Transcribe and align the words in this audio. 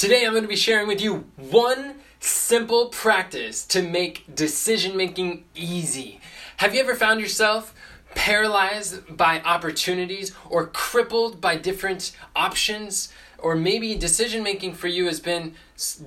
Today 0.00 0.24
I'm 0.24 0.32
going 0.32 0.44
to 0.44 0.48
be 0.48 0.56
sharing 0.56 0.88
with 0.88 1.02
you 1.02 1.26
one 1.36 1.96
simple 2.20 2.86
practice 2.86 3.66
to 3.66 3.82
make 3.82 4.34
decision 4.34 4.96
making 4.96 5.44
easy. 5.54 6.20
Have 6.56 6.74
you 6.74 6.80
ever 6.80 6.94
found 6.94 7.20
yourself 7.20 7.74
paralyzed 8.14 9.14
by 9.14 9.42
opportunities 9.42 10.34
or 10.48 10.68
crippled 10.68 11.38
by 11.38 11.56
different 11.56 12.16
options? 12.34 13.12
Or 13.36 13.54
maybe 13.54 13.94
decision 13.94 14.42
making 14.42 14.72
for 14.72 14.88
you 14.88 15.04
has 15.04 15.20
been 15.20 15.54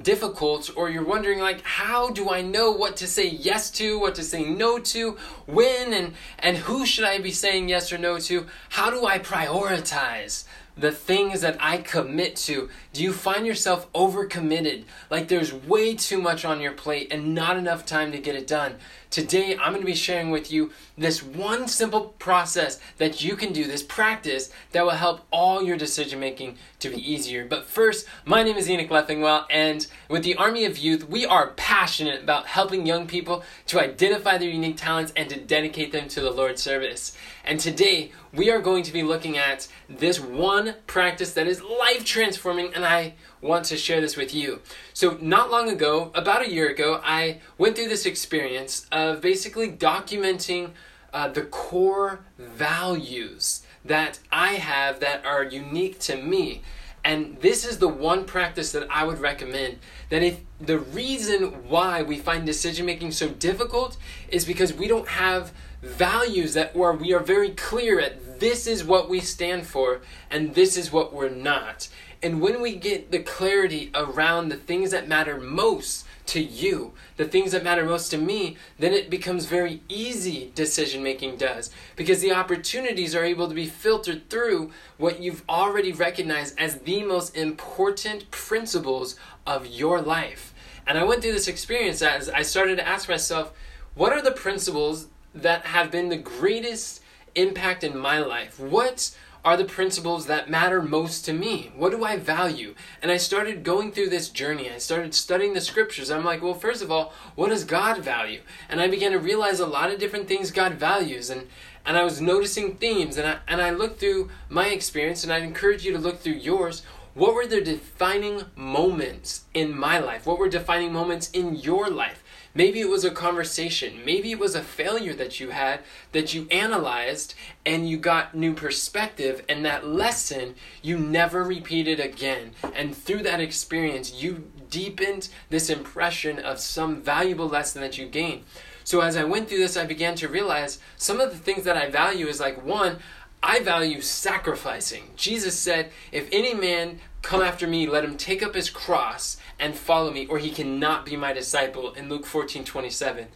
difficult, 0.02 0.72
or 0.76 0.90
you're 0.90 1.06
wondering, 1.06 1.40
like, 1.40 1.62
how 1.62 2.10
do 2.10 2.32
I 2.32 2.42
know 2.42 2.72
what 2.72 2.96
to 2.98 3.08
say 3.08 3.28
yes 3.28 3.70
to, 3.72 4.00
what 4.00 4.16
to 4.16 4.24
say 4.24 4.44
no 4.44 4.80
to, 4.80 5.18
when, 5.46 5.94
and, 5.94 6.14
and 6.40 6.58
who 6.58 6.86
should 6.86 7.06
I 7.06 7.20
be 7.20 7.32
saying 7.32 7.70
yes 7.70 7.92
or 7.92 8.00
no 8.00 8.18
to? 8.20 8.48
How 8.70 8.90
do 8.90 9.06
I 9.06 9.18
prioritize? 9.20 10.46
The 10.76 10.92
things 10.92 11.42
that 11.42 11.58
I 11.60 11.78
commit 11.78 12.36
to, 12.38 12.70
do 12.94 13.04
you 13.04 13.14
find 13.14 13.46
yourself 13.46 13.92
overcommitted? 13.94 14.86
Like 15.10 15.28
there's 15.28 15.54
way 15.54 15.96
too 15.96 16.22
much 16.22 16.46
on 16.46 16.62
your 16.62 16.72
plate 16.72 17.10
and 17.12 17.36
not 17.36 17.58
enough 17.58 17.86
time 17.86 18.12
to 18.12 18.20
get 18.20 18.36
it 18.36 18.48
done? 18.48 18.76
Today, 19.14 19.56
I'm 19.62 19.74
going 19.74 19.82
to 19.82 19.86
be 19.86 19.94
sharing 19.94 20.32
with 20.32 20.52
you 20.52 20.72
this 20.98 21.22
one 21.22 21.68
simple 21.68 22.16
process 22.18 22.80
that 22.98 23.24
you 23.24 23.36
can 23.36 23.54
do, 23.54 23.66
this 23.66 23.84
practice 23.84 24.50
that 24.72 24.84
will 24.84 24.90
help 24.90 25.22
all 25.30 25.62
your 25.62 25.78
decision 25.78 26.20
making 26.20 26.58
to 26.80 26.90
be 26.90 26.98
easier. 26.98 27.46
But 27.46 27.68
first, 27.68 28.08
my 28.26 28.42
name 28.42 28.58
is 28.58 28.68
Enoch 28.68 28.90
Leffingwell, 28.90 29.46
and 29.52 29.86
with 30.10 30.24
the 30.24 30.34
Army 30.34 30.66
of 30.66 30.80
Youth, 30.80 31.08
we 31.08 31.28
are 31.28 31.52
passionate 31.52 32.24
about 32.24 32.48
helping 32.48 32.88
young 32.88 33.06
people 33.06 33.44
to 33.68 33.80
identify 33.80 34.40
their 34.40 34.50
unique 34.50 34.78
talents 34.78 35.14
and 35.16 35.30
to 35.30 35.40
dedicate 35.40 35.92
them 35.92 36.08
to 36.08 36.20
the 36.20 36.32
Lord's 36.32 36.64
service. 36.64 37.16
And 37.46 37.60
today, 37.60 38.14
we 38.34 38.50
are 38.50 38.62
going 38.62 38.82
to 38.82 38.92
be 38.92 39.04
looking 39.04 39.38
at 39.38 39.68
this 39.88 40.20
one 40.20 40.74
practice 40.88 41.36
that 41.36 41.46
is 41.46 41.62
life 41.62 42.04
transforming, 42.04 42.74
and 42.74 42.84
I 42.84 43.14
want 43.44 43.66
to 43.66 43.78
share 43.78 44.02
this 44.02 44.16
with 44.16 44.34
you. 44.34 44.62
So, 44.94 45.18
not 45.22 45.52
long 45.52 45.70
ago, 45.70 46.12
about 46.16 46.46
a 46.46 46.50
year 46.50 46.70
ago, 46.70 47.02
I 47.04 47.42
went 47.58 47.76
through 47.76 47.90
this 47.90 48.06
experience 48.06 48.88
of 48.92 49.22
basically 49.22 49.70
documenting 49.70 50.72
uh, 51.14 51.28
the 51.28 51.44
core 51.44 52.26
values 52.38 53.64
that 53.86 54.20
I 54.32 54.54
have 54.54 55.00
that 55.02 55.26
are 55.26 55.44
unique 55.44 56.00
to 56.02 56.16
me. 56.16 56.62
And 57.06 57.38
this 57.42 57.66
is 57.66 57.80
the 57.80 57.88
one 57.90 58.24
practice 58.24 58.72
that 58.72 58.88
I 58.90 59.04
would 59.04 59.20
recommend 59.20 59.80
that 60.10 60.24
if 60.24 60.40
the 60.62 60.80
reason 60.80 61.68
why 61.68 62.02
we 62.02 62.18
find 62.18 62.46
decision 62.46 62.86
making 62.86 63.12
so 63.12 63.28
difficult 63.28 63.98
is 64.30 64.46
because 64.46 64.74
we 64.74 64.88
don't 64.88 65.10
have 65.10 65.52
values 65.84 66.54
that 66.54 66.76
where 66.76 66.94
we 66.94 67.14
are 67.14 67.20
very 67.20 67.52
clear 67.52 68.00
at 68.00 68.40
this 68.40 68.66
is 68.68 68.84
what 68.84 69.10
we 69.10 69.20
stand 69.20 69.68
for 69.68 70.02
and 70.32 70.56
this 70.56 70.78
is 70.78 70.92
what 70.92 71.14
we're 71.14 71.30
not. 71.30 71.90
And 72.22 72.40
when 72.40 72.62
we 72.62 72.76
get 72.76 73.12
the 73.12 73.20
clarity 73.20 73.92
around 73.94 74.48
the 74.48 74.56
things 74.56 74.92
that 74.92 75.10
matter 75.10 75.38
most 75.38 76.06
to 76.28 76.42
you, 76.42 76.94
the 77.18 77.26
things 77.26 77.52
that 77.52 77.66
matter 77.66 77.84
most 77.84 78.10
to 78.12 78.18
me, 78.18 78.56
then 78.80 78.94
it 78.94 79.10
becomes 79.10 79.46
very 79.46 79.82
easy 79.90 80.50
decision 80.56 81.04
making 81.04 81.36
does 81.36 81.70
because 81.98 82.22
the 82.22 82.32
opportunities 82.32 83.14
are 83.14 83.26
able 83.26 83.50
to 83.50 83.54
be 83.54 83.66
filtered 83.66 84.30
through 84.30 84.72
what 84.98 85.22
you've 85.22 85.44
already 85.50 85.92
recognized 85.92 86.58
as 86.58 86.78
the 86.80 87.04
most 87.04 87.36
important 87.36 88.32
principles 88.32 89.18
of 89.46 89.68
your 89.68 90.02
life. 90.02 90.54
And 90.88 90.98
I 90.98 91.04
went 91.04 91.22
through 91.22 91.34
this 91.34 91.50
experience 91.50 92.02
as 92.02 92.30
I 92.30 92.42
started 92.44 92.78
to 92.78 92.88
ask 92.88 93.10
myself, 93.10 93.52
what 93.96 94.14
are 94.14 94.22
the 94.22 94.32
principles 94.32 95.08
that 95.34 95.66
have 95.66 95.92
been 95.92 96.10
the 96.10 96.18
greatest 96.18 97.02
impact 97.36 97.84
in 97.84 97.98
my 97.98 98.20
life? 98.20 98.60
What 98.60 99.16
are 99.46 99.58
the 99.58 99.66
principles 99.66 100.26
that 100.28 100.50
matter 100.50 100.82
most 100.82 101.26
to 101.26 101.34
me? 101.34 101.72
What 101.76 101.92
do 101.92 102.04
I 102.06 102.18
value? 102.18 102.76
And 103.02 103.12
I 103.12 103.18
started 103.18 103.64
going 103.64 103.92
through 103.92 104.10
this 104.10 104.30
journey. 104.30 104.70
I 104.70 104.78
started 104.78 105.14
studying 105.14 105.54
the 105.54 105.62
scriptures. 105.62 106.10
I'm 106.10 106.24
like, 106.24 106.42
well, 106.42 106.54
first 106.54 106.82
of 106.82 106.92
all, 106.92 107.12
what 107.36 107.50
does 107.50 107.66
God 107.66 108.00
value? 108.00 108.42
And 108.70 108.80
I 108.80 108.88
began 108.88 109.12
to 109.12 109.20
realize 109.20 109.60
a 109.60 109.68
lot 109.68 109.92
of 109.92 110.00
different 110.00 110.28
things 110.28 110.52
God 110.52 110.74
values. 110.74 111.30
And 111.30 111.48
and 111.86 111.98
I 111.98 112.04
was 112.04 112.22
noticing 112.22 112.76
themes 112.76 113.18
and 113.18 113.28
I, 113.28 113.38
and 113.46 113.62
I 113.62 113.72
looked 113.72 114.00
through 114.00 114.30
my 114.48 114.68
experience 114.68 115.24
and 115.26 115.34
I'd 115.34 115.44
encourage 115.44 115.84
you 115.84 115.92
to 115.92 116.00
look 116.00 116.22
through 116.22 116.34
yours. 116.34 116.82
What 117.14 117.36
were 117.36 117.46
the 117.46 117.62
defining 117.62 118.44
moments 118.56 119.44
in 119.54 119.78
my 119.78 120.00
life? 120.00 120.26
What 120.26 120.40
were 120.40 120.48
defining 120.48 120.94
moments 120.94 121.30
in 121.32 121.56
your 121.56 121.90
life? 121.90 122.23
Maybe 122.56 122.80
it 122.80 122.90
was 122.90 123.04
a 123.04 123.12
conversation. 123.12 124.02
Maybe 124.06 124.32
it 124.32 124.40
was 124.40 124.54
a 124.54 124.62
failure 124.62 125.16
that 125.16 125.40
you 125.40 125.50
had 125.50 125.80
that 126.12 126.34
you 126.34 126.48
analyzed 126.50 127.34
and 127.66 127.90
you 127.90 127.98
got 127.98 128.36
new 128.36 128.54
perspective, 128.54 129.44
and 129.50 129.66
that 129.66 129.88
lesson 129.88 130.56
you 130.82 130.98
never 131.00 131.44
repeated 131.44 132.00
again. 132.00 132.52
And 132.76 132.96
through 132.96 133.24
that 133.24 133.40
experience, 133.40 134.14
you 134.14 134.52
deepened 134.70 135.30
this 135.50 135.70
impression 135.70 136.40
of 136.40 136.60
some 136.60 137.02
valuable 137.02 137.48
lesson 137.48 137.82
that 137.82 137.98
you 137.98 138.08
gained. 138.08 138.44
So 138.84 139.02
as 139.02 139.16
I 139.16 139.24
went 139.24 139.48
through 139.48 139.60
this, 139.60 139.78
I 139.78 139.86
began 139.86 140.16
to 140.16 140.28
realize 140.28 140.80
some 140.98 141.20
of 141.22 141.32
the 141.32 141.38
things 141.38 141.64
that 141.64 141.78
I 141.78 141.90
value 141.90 142.28
is 142.28 142.40
like 142.40 142.64
one, 142.64 142.98
I 143.42 143.60
value 143.60 144.02
sacrificing. 144.02 145.12
Jesus 145.16 145.58
said, 145.58 145.92
If 146.12 146.30
any 146.32 146.54
man 146.54 147.00
come 147.24 147.42
after 147.42 147.66
me, 147.66 147.88
let 147.88 148.04
him 148.04 148.18
take 148.18 148.44
up 148.44 148.54
his 148.54 148.70
cross 148.70 149.38
and 149.58 149.76
follow 149.76 150.12
me, 150.12 150.28
or 150.28 150.38
he 150.38 150.52
cannot 150.52 151.06
be 151.06 151.16
my 151.16 151.34
disciple 151.34 151.94
in 151.94 152.10
Luke 152.10 152.26
14 152.26 152.64
27. 152.64 153.28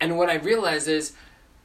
And 0.00 0.16
what 0.16 0.30
I 0.30 0.34
realize 0.34 0.86
is, 0.86 1.14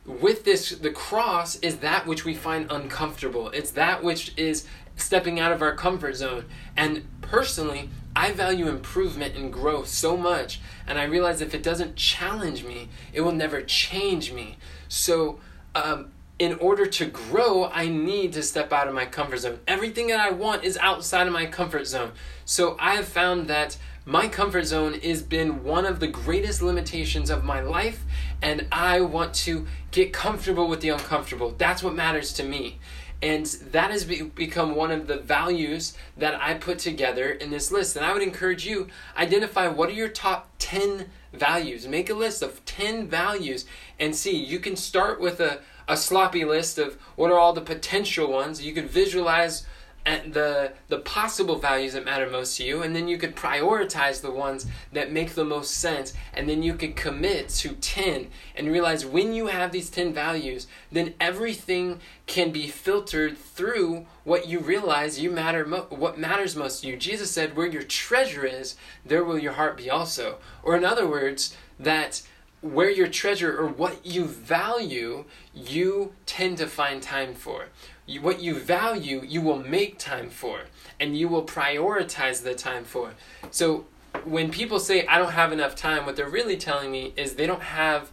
with 0.06 0.44
this, 0.46 0.69
the 0.69 0.91
cross 0.91 1.58
is 1.58 1.78
that 1.78 2.08
which 2.08 2.25
we 2.25 2.34
find 2.34 2.72
uncomfortable. 2.72 3.50
It's 3.50 3.72
that 3.72 4.03
which 4.03 4.34
is 4.38 4.66
stepping 4.96 5.40
out 5.40 5.52
of 5.52 5.62
our 5.62 5.75
comfort 5.75 6.16
zone. 6.16 6.46
And 6.78 7.06
personally, 7.22 7.90
I 8.16 8.31
value 8.31 8.68
improvement 8.68 9.36
and 9.36 9.52
growth 9.52 9.88
so 9.88 10.16
much. 10.16 10.62
And 10.88 10.97
I 10.97 11.03
realize 11.03 11.42
if 11.42 11.53
it 11.53 11.63
doesn't 11.63 11.96
challenge 11.96 12.63
me, 12.63 12.90
it 13.13 13.22
will 13.22 13.31
never 13.31 13.62
change 13.62 14.31
me. 14.31 14.57
So, 14.88 15.40
um, 15.74 16.12
in 16.38 16.56
order 16.56 16.85
to 16.85 17.06
grow, 17.06 17.66
I 17.66 17.88
need 17.88 18.34
to 18.34 18.44
step 18.44 18.73
out 18.73 18.88
of 18.88 18.94
my 18.94 19.06
comfort 19.06 19.38
zone. 19.38 19.59
Everything 19.68 20.07
that 20.07 20.19
I 20.19 20.31
want 20.31 20.63
is 20.63 20.78
outside 20.78 21.28
of 21.28 21.34
my 21.34 21.46
comfort 21.46 21.88
zone. 21.88 22.12
So 22.44 22.75
I 22.79 22.96
have 22.96 23.07
found 23.07 23.47
that 23.47 23.78
my 24.06 24.28
comfort 24.28 24.66
zone 24.66 25.00
has 25.00 25.24
been 25.24 25.63
one 25.63 25.85
of 25.85 26.00
the 26.00 26.07
greatest 26.07 26.62
limitations 26.62 27.29
of 27.29 27.44
my 27.44 27.62
life, 27.62 28.03
and 28.41 28.68
I 28.72 29.01
want 29.01 29.34
to 29.35 29.66
get 29.91 30.13
comfortable 30.13 30.68
with 30.68 30.81
the 30.81 30.90
uncomfortable. 30.90 31.56
That's 31.57 31.81
what 31.81 31.95
matters 31.95 32.34
to 32.34 32.44
me. 32.44 32.79
And 33.22 33.45
that 33.72 33.91
has 33.91 34.03
become 34.03 34.75
one 34.75 34.91
of 34.91 35.07
the 35.07 35.18
values 35.18 35.97
that 36.18 36.40
I 36.40 36.53
put 36.53 36.79
together 36.79 37.31
in 37.31 37.50
this 37.50 37.72
list. 37.72 37.95
And 37.95 38.06
I 38.06 38.13
would 38.13 38.22
encourage 38.22 38.66
you 38.68 38.90
identify 39.18 39.68
what 39.68 39.90
are 39.90 39.94
your 39.94 40.09
top 40.09 40.51
10 40.59 41.07
values. 41.34 41.88
Make 41.88 42.09
a 42.09 42.13
list 42.13 42.44
of 42.44 42.63
10 42.66 43.07
values 43.07 43.66
and 44.00 44.16
see. 44.16 44.35
You 44.35 44.59
can 44.59 44.75
start 44.75 45.19
with 45.19 45.40
a 45.40 45.62
a 45.88 45.97
sloppy 45.97 46.46
list 46.46 46.78
of 46.78 46.96
what 47.16 47.31
are 47.31 47.38
all 47.38 47.53
the 47.53 47.62
potential 47.62 48.31
ones. 48.31 48.63
You 48.63 48.73
could 48.73 48.90
visualize 48.90 49.66
uh, 50.06 50.19
the 50.28 50.72
the 50.88 51.00
possible 51.00 51.56
values 51.56 51.94
that 51.94 52.06
matter 52.06 52.29
most 52.29 52.57
to 52.57 52.63
you 52.63 52.84
and 52.84 52.96
then 52.96 53.07
you 53.07 53.18
could 53.18 53.35
prioritize 53.35 54.22
the 54.22 54.29
ones 54.29 54.68
that 54.94 55.12
make 55.12 55.34
the 55.34 55.44
most 55.44 55.72
sense 55.72 56.13
and 56.31 56.47
then 56.47 56.62
you 56.62 56.75
could 56.75 56.95
commit 56.95 57.50
to 57.50 57.69
10 57.69 58.28
and 58.56 58.68
realize 58.68 59.03
when 59.03 59.34
you 59.34 59.47
have 59.47 59.72
these 59.72 59.90
10 59.90 60.13
values 60.13 60.68
then 60.91 61.16
everything 61.19 62.00
can 62.28 62.51
be 62.51 62.68
filtered 62.68 63.35
through 63.35 64.06
what 64.24 64.47
you 64.47 64.59
realize 64.59 65.19
you 65.19 65.31
matter 65.31 65.66
mo- 65.66 65.88
what 65.90 66.19
matters 66.19 66.56
most 66.56 66.81
to 66.81 66.88
you 66.88 66.95
jesus 66.95 67.31
said 67.31 67.57
where 67.57 67.66
your 67.66 67.81
treasure 67.81 68.45
is 68.45 68.75
there 69.03 69.24
will 69.24 69.40
your 69.40 69.53
heart 69.53 69.75
be 69.75 69.90
also 69.90 70.38
or 70.62 70.75
in 70.75 70.85
other 70.85 71.07
words 71.07 71.57
that 71.79 72.22
where 72.66 72.90
your 72.90 73.08
treasure 73.08 73.56
or 73.56 73.68
what 73.68 74.03
you 74.03 74.26
value, 74.26 75.24
you 75.53 76.14
tend 76.26 76.58
to 76.58 76.66
find 76.66 77.00
time 77.00 77.36
for. 77.36 77.68
You, 78.07 78.22
what 78.22 78.42
you 78.42 78.56
value, 78.56 79.22
you 79.24 79.42
will 79.42 79.60
make 79.60 80.00
time 80.00 80.31
for, 80.31 80.62
and 81.00 81.16
you 81.16 81.28
will 81.28 81.44
prioritize 81.44 82.42
the 82.42 82.56
time 82.56 82.84
for. 82.84 83.12
So 83.51 83.86
when 84.24 84.50
people 84.50 84.80
say, 84.80 85.06
I 85.06 85.19
don't 85.19 85.34
have 85.34 85.54
enough 85.54 85.75
time, 85.75 86.07
what 86.07 86.16
they're 86.16 86.28
really 86.28 86.57
telling 86.57 86.92
me 86.92 87.13
is 87.16 87.36
they 87.36 87.45
don't 87.45 87.62
have 87.62 88.10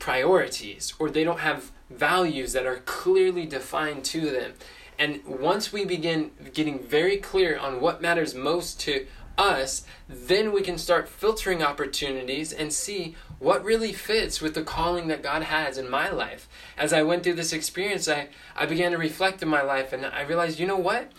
priorities 0.00 0.94
or 0.98 1.08
they 1.08 1.22
don't 1.22 1.38
have 1.38 1.70
values 1.88 2.54
that 2.54 2.66
are 2.66 2.78
clearly 2.78 3.46
defined 3.46 4.02
to 4.06 4.30
them. 4.32 4.54
And 4.98 5.24
once 5.24 5.72
we 5.72 5.84
begin 5.84 6.32
getting 6.52 6.80
very 6.80 7.18
clear 7.18 7.56
on 7.56 7.80
what 7.80 8.02
matters 8.02 8.34
most 8.34 8.80
to 8.80 9.06
us, 9.38 9.84
then 10.08 10.52
we 10.52 10.62
can 10.62 10.78
start 10.78 11.08
filtering 11.08 11.62
opportunities 11.62 12.52
and 12.52 12.72
see 12.72 13.16
what 13.42 13.64
really 13.64 13.92
fits 13.92 14.40
with 14.40 14.54
the 14.54 14.62
calling 14.62 15.08
that 15.08 15.22
God 15.22 15.42
has 15.42 15.76
in 15.76 15.90
my 15.90 16.08
life. 16.08 16.48
As 16.78 16.92
I 16.92 17.02
went 17.02 17.24
through 17.24 17.34
this 17.34 17.52
experience, 17.52 18.08
I, 18.08 18.28
I 18.54 18.66
began 18.66 18.92
to 18.92 18.98
reflect 18.98 19.42
in 19.42 19.48
my 19.48 19.62
life 19.62 19.92
and 19.92 20.06
I 20.06 20.22
realized, 20.22 20.60
you 20.60 20.66
know 20.66 20.78
what? 20.78 21.10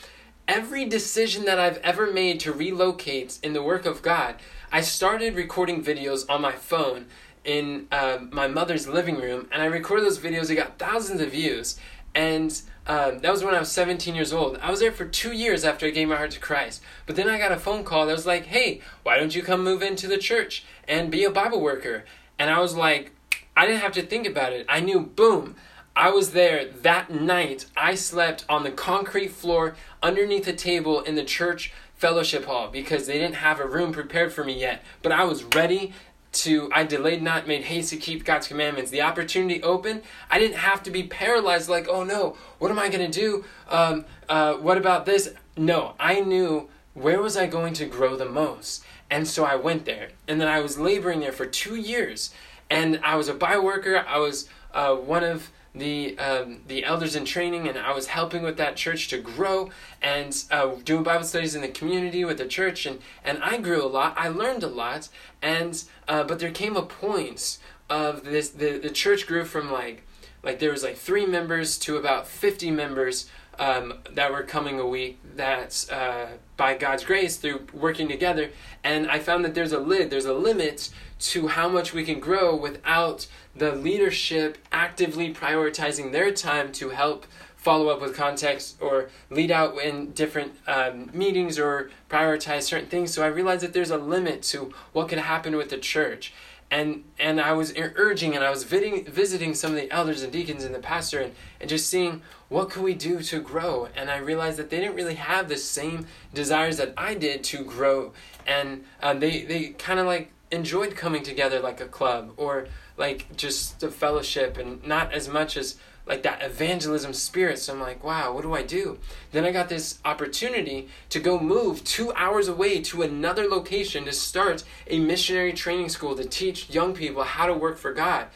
Every 0.47 0.85
decision 0.85 1.43
that 1.45 1.59
I've 1.59 1.79
ever 1.79 2.11
made 2.11 2.39
to 2.41 2.53
relocate 2.53 3.39
in 3.43 3.51
the 3.51 3.61
work 3.61 3.85
of 3.85 4.01
God, 4.01 4.35
I 4.71 4.79
started 4.79 5.35
recording 5.35 5.83
videos 5.83 6.23
on 6.29 6.41
my 6.41 6.53
phone 6.53 7.07
in 7.43 7.87
uh, 7.91 8.19
my 8.31 8.47
mother's 8.47 8.87
living 8.87 9.17
room 9.17 9.49
and 9.51 9.61
I 9.61 9.65
recorded 9.65 10.05
those 10.05 10.19
videos. 10.19 10.49
It 10.49 10.55
got 10.55 10.79
thousands 10.79 11.19
of 11.19 11.31
views. 11.31 11.77
And 12.15 12.61
um, 12.85 13.19
that 13.19 13.31
was 13.31 13.43
when 13.43 13.55
I 13.55 13.59
was 13.59 13.71
17 13.71 14.13
years 14.13 14.33
old. 14.33 14.57
I 14.61 14.69
was 14.69 14.81
there 14.81 14.91
for 14.91 15.05
two 15.05 15.31
years 15.31 15.63
after 15.63 15.85
I 15.85 15.91
gave 15.91 16.09
my 16.09 16.17
heart 16.17 16.31
to 16.31 16.39
Christ. 16.39 16.81
But 17.05 17.15
then 17.15 17.29
I 17.29 17.37
got 17.37 17.51
a 17.51 17.57
phone 17.57 17.83
call 17.83 18.05
that 18.05 18.13
was 18.13 18.25
like, 18.25 18.45
hey, 18.45 18.81
why 19.03 19.17
don't 19.17 19.35
you 19.35 19.41
come 19.41 19.63
move 19.63 19.81
into 19.81 20.07
the 20.07 20.17
church 20.17 20.65
and 20.87 21.09
be 21.09 21.23
a 21.23 21.31
Bible 21.31 21.61
worker? 21.61 22.03
And 22.37 22.49
I 22.49 22.59
was 22.59 22.75
like, 22.75 23.11
I 23.55 23.65
didn't 23.65 23.81
have 23.81 23.93
to 23.93 24.01
think 24.01 24.27
about 24.27 24.51
it. 24.51 24.65
I 24.67 24.81
knew, 24.81 24.99
boom. 24.99 25.55
I 25.95 26.09
was 26.09 26.31
there 26.31 26.65
that 26.65 27.11
night. 27.11 27.67
I 27.77 27.95
slept 27.95 28.45
on 28.49 28.63
the 28.63 28.71
concrete 28.71 29.31
floor 29.31 29.75
underneath 30.01 30.47
a 30.47 30.53
table 30.53 31.01
in 31.01 31.15
the 31.15 31.23
church 31.23 31.71
fellowship 31.95 32.45
hall 32.45 32.67
because 32.67 33.05
they 33.05 33.19
didn't 33.19 33.35
have 33.35 33.59
a 33.59 33.67
room 33.67 33.93
prepared 33.93 34.33
for 34.33 34.43
me 34.43 34.59
yet. 34.59 34.83
But 35.01 35.11
I 35.11 35.23
was 35.23 35.43
ready 35.43 35.93
to 36.33 36.69
I 36.73 36.83
delayed 36.83 37.21
not, 37.21 37.47
made 37.47 37.63
haste 37.63 37.89
to 37.91 37.97
keep 37.97 38.25
God's 38.25 38.47
commandments. 38.47 38.91
The 38.91 39.01
opportunity 39.01 39.61
opened. 39.63 40.01
I 40.29 40.39
didn't 40.39 40.57
have 40.57 40.83
to 40.83 40.91
be 40.91 41.03
paralyzed 41.03 41.69
like, 41.69 41.87
oh 41.87 42.03
no, 42.03 42.35
what 42.59 42.71
am 42.71 42.79
I 42.79 42.89
going 42.89 43.09
to 43.09 43.19
do? 43.19 43.45
Um, 43.69 44.05
uh, 44.27 44.53
what 44.55 44.77
about 44.77 45.05
this? 45.05 45.33
No, 45.55 45.93
I 45.99 46.19
knew 46.21 46.69
where 46.93 47.21
was 47.21 47.37
I 47.37 47.47
going 47.47 47.73
to 47.73 47.85
grow 47.85 48.15
the 48.15 48.25
most. 48.25 48.83
And 49.09 49.27
so 49.27 49.45
I 49.45 49.55
went 49.55 49.85
there. 49.85 50.09
And 50.27 50.41
then 50.41 50.47
I 50.47 50.59
was 50.59 50.79
laboring 50.79 51.19
there 51.19 51.31
for 51.31 51.45
two 51.45 51.75
years. 51.75 52.33
And 52.69 52.99
I 53.03 53.15
was 53.15 53.27
a 53.27 53.33
by 53.33 53.51
Bible 53.51 53.65
worker. 53.65 54.03
I 54.07 54.17
was 54.17 54.49
uh, 54.73 54.95
one 54.95 55.23
of 55.23 55.51
the 55.75 56.17
um, 56.19 56.59
the 56.67 56.83
elders 56.83 57.15
in 57.15 57.25
training, 57.25 57.67
and 57.67 57.77
I 57.77 57.93
was 57.93 58.07
helping 58.07 58.43
with 58.43 58.57
that 58.57 58.75
church 58.75 59.07
to 59.09 59.17
grow 59.17 59.69
and 60.01 60.43
uh, 60.51 60.75
doing 60.83 61.03
Bible 61.03 61.25
studies 61.25 61.55
in 61.55 61.61
the 61.61 61.67
community 61.67 62.23
with 62.25 62.37
the 62.37 62.47
church, 62.47 62.85
and 62.85 62.99
and 63.23 63.41
I 63.43 63.57
grew 63.57 63.83
a 63.83 63.87
lot. 63.87 64.13
I 64.17 64.27
learned 64.27 64.63
a 64.63 64.67
lot, 64.67 65.09
and 65.41 65.83
uh, 66.07 66.23
but 66.23 66.39
there 66.39 66.51
came 66.51 66.75
a 66.75 66.83
point 66.83 67.57
of 67.89 68.23
this. 68.23 68.49
The 68.49 68.77
the 68.77 68.91
church 68.91 69.25
grew 69.25 69.45
from 69.45 69.71
like 69.71 70.03
like 70.43 70.59
there 70.59 70.71
was 70.71 70.83
like 70.83 70.97
three 70.97 71.25
members 71.25 71.79
to 71.79 71.97
about 71.97 72.27
fifty 72.27 72.69
members 72.69 73.29
um, 73.59 73.95
that 74.11 74.31
were 74.31 74.43
coming 74.43 74.79
a 74.79 74.87
week. 74.87 75.19
That's 75.35 75.89
uh, 75.89 76.37
by 76.57 76.75
God's 76.75 77.03
grace 77.03 77.37
through 77.37 77.67
working 77.73 78.07
together, 78.07 78.51
and 78.83 79.09
I 79.09 79.19
found 79.19 79.43
that 79.45 79.55
there's 79.55 79.71
a 79.71 79.79
lid, 79.79 80.09
there's 80.09 80.25
a 80.25 80.33
limit 80.33 80.89
to 81.19 81.47
how 81.47 81.69
much 81.69 81.93
we 81.93 82.03
can 82.03 82.19
grow 82.19 82.55
without 82.55 83.27
the 83.55 83.71
leadership 83.73 84.57
actively 84.71 85.33
prioritizing 85.33 86.11
their 86.11 86.31
time 86.31 86.71
to 86.73 86.89
help 86.89 87.25
follow 87.55 87.87
up 87.87 88.01
with 88.01 88.13
context 88.13 88.75
or 88.81 89.09
lead 89.29 89.49
out 89.49 89.77
in 89.77 90.11
different 90.11 90.51
um, 90.67 91.09
meetings 91.13 91.57
or 91.57 91.89
prioritize 92.09 92.63
certain 92.63 92.89
things. 92.89 93.13
So 93.13 93.23
I 93.23 93.27
realized 93.27 93.63
that 93.63 93.71
there's 93.71 93.89
a 93.89 93.97
limit 93.97 94.43
to 94.43 94.73
what 94.91 95.07
could 95.07 95.19
happen 95.19 95.55
with 95.55 95.69
the 95.69 95.77
church. 95.77 96.33
And, 96.71 97.03
and 97.19 97.39
I 97.39 97.53
was 97.53 97.73
urging 97.77 98.35
and 98.35 98.43
I 98.43 98.49
was 98.49 98.63
visiting, 98.63 99.05
visiting 99.05 99.53
some 99.53 99.71
of 99.71 99.77
the 99.77 99.91
elders 99.91 100.23
and 100.23 100.31
deacons 100.33 100.63
and 100.63 100.73
the 100.73 100.79
pastor 100.79 101.19
and, 101.19 101.33
and 101.61 101.69
just 101.69 101.87
seeing 101.87 102.21
what 102.49 102.69
could 102.69 102.83
we 102.83 102.93
do 102.93 103.21
to 103.21 103.41
grow. 103.41 103.89
And 103.95 104.09
I 104.09 104.17
realized 104.17 104.57
that 104.57 104.69
they 104.69 104.79
didn't 104.79 104.95
really 104.95 105.15
have 105.15 105.49
the 105.49 105.57
same 105.57 106.07
desires 106.33 106.77
that 106.77 106.93
I 106.97 107.13
did 107.13 107.43
to 107.45 107.63
grow. 107.63 108.13
And 108.47 108.85
uh, 109.01 109.13
they, 109.13 109.43
they 109.43 109.69
kind 109.69 109.99
of 109.99 110.07
like 110.07 110.31
enjoyed 110.51 110.95
coming 110.95 111.23
together 111.23 111.59
like 111.59 111.81
a 111.81 111.87
club 111.87 112.33
or 112.37 112.67
like 112.97 113.35
just 113.35 113.81
a 113.83 113.89
fellowship 113.89 114.57
and 114.57 114.85
not 114.85 115.11
as 115.13 115.27
much 115.27 115.57
as 115.57 115.77
like 116.05 116.23
that 116.23 116.41
evangelism 116.41 117.13
spirit. 117.13 117.59
So 117.59 117.73
I'm 117.73 117.79
like, 117.79 118.03
wow, 118.03 118.33
what 118.33 118.41
do 118.41 118.53
I 118.53 118.63
do? 118.63 118.99
Then 119.31 119.45
I 119.45 119.51
got 119.51 119.69
this 119.69 119.99
opportunity 120.03 120.89
to 121.09 121.19
go 121.19 121.39
move 121.39 121.83
two 121.83 122.13
hours 122.13 122.47
away 122.47 122.81
to 122.81 123.01
another 123.01 123.47
location 123.47 124.05
to 124.05 124.11
start 124.11 124.63
a 124.87 124.99
missionary 124.99 125.53
training 125.53 125.89
school 125.89 126.15
to 126.15 126.25
teach 126.25 126.69
young 126.69 126.93
people 126.93 127.23
how 127.23 127.45
to 127.45 127.53
work 127.53 127.77
for 127.77 127.93
God. 127.93 128.27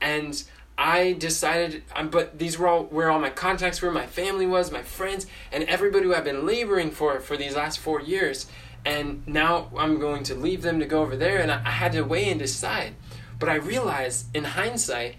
And 0.00 0.42
I 0.78 1.14
decided, 1.14 1.82
um, 1.94 2.10
but 2.10 2.38
these 2.38 2.58
were 2.58 2.68
all 2.68 2.84
where 2.84 3.10
all 3.10 3.18
my 3.18 3.30
contacts 3.30 3.80
were, 3.80 3.90
my 3.90 4.06
family 4.06 4.46
was, 4.46 4.70
my 4.70 4.82
friends, 4.82 5.26
and 5.50 5.64
everybody 5.64 6.04
who 6.04 6.14
I've 6.14 6.24
been 6.24 6.46
laboring 6.46 6.90
for 6.90 7.18
for 7.20 7.36
these 7.36 7.56
last 7.56 7.78
four 7.78 8.00
years 8.00 8.46
and 8.86 9.26
now 9.26 9.68
I'm 9.76 9.98
going 9.98 10.22
to 10.24 10.34
leave 10.36 10.62
them 10.62 10.78
to 10.78 10.86
go 10.86 11.02
over 11.02 11.16
there, 11.16 11.40
and 11.40 11.50
I, 11.50 11.60
I 11.64 11.70
had 11.70 11.92
to 11.92 12.02
weigh 12.02 12.30
and 12.30 12.38
decide. 12.38 12.94
But 13.38 13.48
I 13.48 13.56
realized 13.56 14.34
in 14.34 14.44
hindsight, 14.44 15.16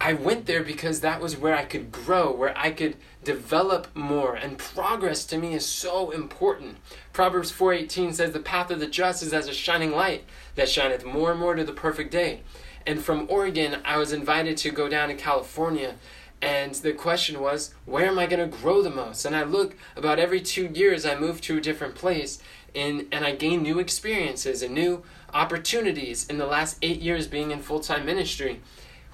I 0.00 0.12
went 0.12 0.46
there 0.46 0.62
because 0.62 1.00
that 1.00 1.20
was 1.20 1.36
where 1.36 1.56
I 1.56 1.64
could 1.64 1.90
grow, 1.90 2.30
where 2.30 2.56
I 2.56 2.70
could 2.70 2.96
develop 3.24 3.88
more, 3.94 4.34
and 4.34 4.58
progress 4.58 5.24
to 5.26 5.38
me 5.38 5.54
is 5.54 5.64
so 5.64 6.10
important. 6.10 6.76
Proverbs 7.12 7.50
4:18 7.50 8.12
says, 8.12 8.32
"The 8.32 8.38
path 8.38 8.70
of 8.70 8.78
the 8.78 8.86
just 8.86 9.22
is 9.22 9.32
as 9.32 9.48
a 9.48 9.54
shining 9.54 9.92
light 9.92 10.24
that 10.54 10.68
shineth 10.68 11.04
more 11.04 11.30
and 11.30 11.40
more 11.40 11.54
to 11.54 11.64
the 11.64 11.72
perfect 11.72 12.10
day." 12.10 12.42
And 12.86 13.04
from 13.04 13.26
Oregon, 13.28 13.78
I 13.84 13.96
was 13.96 14.12
invited 14.12 14.56
to 14.58 14.70
go 14.70 14.88
down 14.88 15.08
to 15.08 15.14
California, 15.14 15.96
and 16.42 16.74
the 16.74 16.92
question 16.92 17.40
was, 17.40 17.74
where 17.86 18.06
am 18.06 18.18
I 18.18 18.26
going 18.26 18.48
to 18.50 18.56
grow 18.56 18.82
the 18.82 18.90
most? 18.90 19.24
And 19.24 19.34
I 19.34 19.42
look 19.42 19.74
about 19.96 20.18
every 20.18 20.40
two 20.40 20.66
years, 20.66 21.06
I 21.06 21.16
move 21.16 21.40
to 21.42 21.56
a 21.56 21.60
different 21.60 21.94
place, 21.94 22.38
and, 22.74 23.06
and 23.10 23.24
I 23.24 23.34
gain 23.34 23.62
new 23.62 23.78
experiences 23.78 24.62
and 24.62 24.74
new 24.74 25.02
opportunities 25.32 26.26
in 26.28 26.38
the 26.38 26.46
last 26.46 26.76
eight 26.82 27.00
years 27.00 27.26
being 27.26 27.50
in 27.50 27.62
full 27.62 27.80
time 27.80 28.04
ministry. 28.04 28.60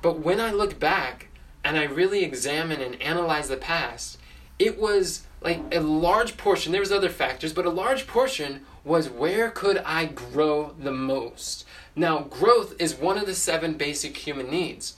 But 0.02 0.18
when 0.18 0.40
I 0.40 0.50
look 0.50 0.78
back 0.78 1.28
and 1.64 1.78
I 1.78 1.84
really 1.84 2.24
examine 2.24 2.80
and 2.80 3.00
analyze 3.00 3.48
the 3.48 3.56
past, 3.56 4.18
it 4.58 4.78
was 4.78 5.26
like 5.40 5.62
a 5.72 5.80
large 5.80 6.36
portion, 6.36 6.72
there 6.72 6.80
was 6.80 6.92
other 6.92 7.08
factors, 7.08 7.52
but 7.52 7.66
a 7.66 7.70
large 7.70 8.06
portion 8.06 8.66
was 8.84 9.08
where 9.08 9.50
could 9.50 9.78
I 9.78 10.06
grow 10.06 10.74
the 10.78 10.92
most? 10.92 11.64
Now, 11.94 12.20
growth 12.20 12.74
is 12.80 12.94
one 12.94 13.16
of 13.16 13.26
the 13.26 13.34
seven 13.34 13.74
basic 13.74 14.16
human 14.16 14.50
needs. 14.50 14.96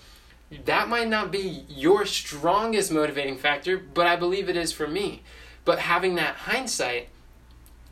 That 0.64 0.88
might 0.88 1.08
not 1.08 1.30
be 1.30 1.64
your 1.68 2.06
strongest 2.06 2.90
motivating 2.90 3.36
factor, 3.36 3.76
but 3.78 4.06
I 4.06 4.16
believe 4.16 4.48
it 4.48 4.56
is 4.56 4.72
for 4.72 4.86
me. 4.86 5.22
But 5.64 5.80
having 5.80 6.14
that 6.14 6.36
hindsight, 6.36 7.08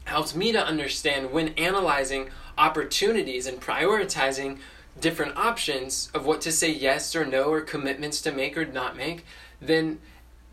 helps 0.04 0.34
me 0.34 0.52
to 0.52 0.64
understand 0.64 1.32
when 1.32 1.48
analyzing 1.50 2.30
opportunities 2.58 3.46
and 3.46 3.60
prioritizing 3.60 4.58
different 5.00 5.36
options 5.36 6.10
of 6.14 6.26
what 6.26 6.40
to 6.42 6.52
say 6.52 6.70
yes 6.70 7.16
or 7.16 7.24
no 7.24 7.44
or 7.44 7.60
commitments 7.60 8.20
to 8.22 8.32
make 8.32 8.56
or 8.56 8.64
not 8.64 8.96
make, 8.96 9.24
then 9.60 9.98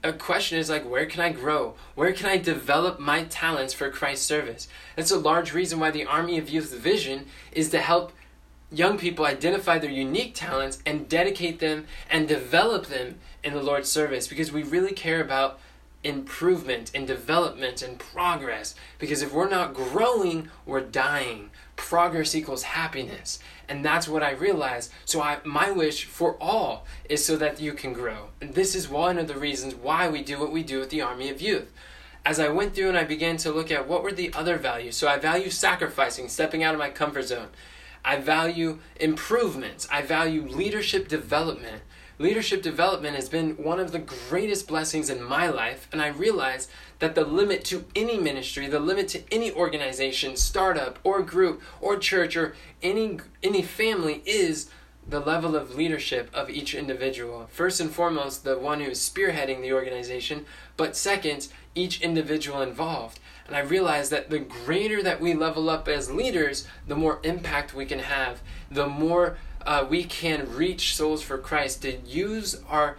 a 0.03 0.13
question 0.13 0.57
is 0.57 0.69
like, 0.69 0.89
where 0.89 1.05
can 1.05 1.21
I 1.21 1.31
grow? 1.31 1.75
Where 1.95 2.13
can 2.13 2.27
I 2.27 2.37
develop 2.37 2.99
my 2.99 3.23
talents 3.23 3.73
for 3.73 3.89
Christ's 3.89 4.25
service? 4.25 4.67
That's 4.95 5.11
a 5.11 5.17
large 5.17 5.53
reason 5.53 5.79
why 5.79 5.91
the 5.91 6.05
Army 6.05 6.37
of 6.37 6.49
Youth 6.49 6.73
vision 6.73 7.25
is 7.51 7.69
to 7.71 7.79
help 7.79 8.13
young 8.71 8.97
people 8.97 9.25
identify 9.25 9.77
their 9.77 9.89
unique 9.89 10.35
talents 10.35 10.79
and 10.85 11.09
dedicate 11.09 11.59
them 11.59 11.85
and 12.09 12.27
develop 12.27 12.85
them 12.85 13.15
in 13.43 13.53
the 13.53 13.63
Lord's 13.63 13.89
service 13.89 14.27
because 14.27 14.51
we 14.51 14.63
really 14.63 14.93
care 14.93 15.21
about 15.21 15.59
improvement 16.03 16.91
and 16.95 17.05
development 17.05 17.81
and 17.81 17.99
progress. 17.99 18.75
Because 18.99 19.21
if 19.21 19.33
we're 19.33 19.49
not 19.49 19.73
growing, 19.73 20.49
we're 20.65 20.81
dying. 20.81 21.49
Progress 21.75 22.35
equals 22.35 22.63
happiness. 22.63 23.39
And 23.69 23.85
that's 23.85 24.07
what 24.07 24.23
I 24.23 24.31
realized. 24.31 24.91
So 25.05 25.21
I, 25.21 25.37
my 25.45 25.69
wish 25.69 26.05
for 26.05 26.35
all 26.41 26.87
is 27.07 27.23
so 27.23 27.37
that 27.37 27.61
you 27.61 27.73
can 27.73 27.93
grow. 27.93 28.29
And 28.41 28.55
this 28.55 28.73
is 28.73 28.89
one 28.89 29.19
of 29.19 29.27
the 29.27 29.37
reasons 29.37 29.75
why 29.75 30.09
we 30.09 30.23
do 30.23 30.39
what 30.39 30.51
we 30.51 30.63
do 30.63 30.79
with 30.79 30.89
the 30.89 31.03
Army 31.03 31.29
of 31.29 31.39
Youth. 31.39 31.71
As 32.25 32.39
I 32.39 32.49
went 32.49 32.73
through 32.73 32.89
and 32.89 32.97
I 32.97 33.03
began 33.03 33.37
to 33.37 33.51
look 33.51 33.71
at 33.71 33.87
what 33.87 34.01
were 34.03 34.11
the 34.11 34.33
other 34.33 34.57
values. 34.57 34.97
So 34.97 35.07
I 35.07 35.19
value 35.19 35.51
sacrificing, 35.51 36.29
stepping 36.29 36.63
out 36.63 36.73
of 36.73 36.79
my 36.79 36.89
comfort 36.89 37.27
zone. 37.27 37.49
I 38.03 38.17
value 38.17 38.79
improvements. 38.99 39.87
I 39.91 40.01
value 40.01 40.41
leadership 40.47 41.07
development 41.07 41.83
leadership 42.19 42.61
development 42.61 43.15
has 43.15 43.29
been 43.29 43.51
one 43.55 43.79
of 43.79 43.91
the 43.91 43.99
greatest 43.99 44.67
blessings 44.67 45.09
in 45.09 45.23
my 45.23 45.47
life, 45.47 45.87
and 45.91 46.01
I 46.01 46.07
realize 46.07 46.67
that 46.99 47.15
the 47.15 47.23
limit 47.23 47.63
to 47.65 47.85
any 47.95 48.17
ministry, 48.17 48.67
the 48.67 48.79
limit 48.79 49.07
to 49.09 49.23
any 49.33 49.51
organization, 49.53 50.35
startup, 50.35 50.99
or 51.03 51.23
group, 51.23 51.61
or 51.79 51.97
church, 51.97 52.35
or 52.35 52.55
any 52.83 53.19
any 53.41 53.61
family 53.61 54.21
is 54.25 54.69
the 55.07 55.19
level 55.21 55.55
of 55.55 55.75
leadership 55.75 56.29
of 56.33 56.49
each 56.49 56.75
individual. 56.75 57.47
First 57.51 57.79
and 57.79 57.89
foremost, 57.89 58.43
the 58.43 58.59
one 58.59 58.81
who's 58.81 58.99
spearheading 58.99 59.61
the 59.61 59.73
organization, 59.73 60.45
but 60.77 60.95
second, 60.95 61.47
each 61.73 62.01
individual 62.01 62.61
involved. 62.61 63.19
And 63.47 63.55
I 63.55 63.61
realize 63.61 64.09
that 64.09 64.29
the 64.29 64.39
greater 64.39 65.01
that 65.01 65.19
we 65.19 65.33
level 65.33 65.69
up 65.69 65.87
as 65.87 66.11
leaders, 66.11 66.67
the 66.87 66.95
more 66.95 67.19
impact 67.23 67.73
we 67.73 67.85
can 67.85 67.99
have, 67.99 68.41
the 68.69 68.87
more 68.87 69.37
uh, 69.65 69.85
we 69.89 70.03
can 70.03 70.53
reach 70.55 70.95
souls 70.95 71.21
for 71.21 71.37
Christ, 71.37 71.81
to 71.83 71.97
use 71.99 72.61
our 72.69 72.97